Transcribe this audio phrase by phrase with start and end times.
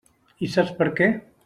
[0.47, 1.13] I saps per què?